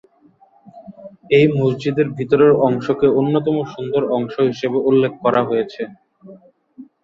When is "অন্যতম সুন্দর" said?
3.19-4.03